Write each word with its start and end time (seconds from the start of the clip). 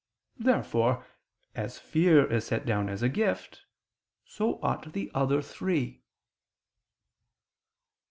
Therefore, 0.39 1.05
as 1.53 1.77
fear 1.77 2.25
is 2.25 2.47
set 2.47 2.65
down 2.65 2.89
as 2.89 3.03
a 3.03 3.07
gift, 3.07 3.61
so 4.25 4.59
ought 4.63 4.93
the 4.93 5.11
other 5.13 5.43
three. 5.43 6.01